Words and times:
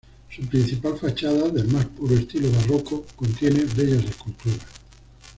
Su 0.35 0.41
principal 0.47 0.97
fachada, 0.97 1.49
del 1.49 1.67
más 1.67 1.85
puro 1.85 2.15
estilo 2.15 2.49
barroco, 2.49 3.05
contiene 3.15 3.63
bellas 3.77 4.03
esculturas. 4.03 4.57